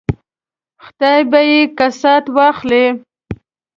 [0.83, 2.85] خدای به یې کسات واخلي.